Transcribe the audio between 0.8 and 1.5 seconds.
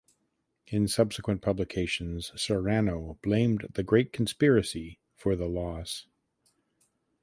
subsequent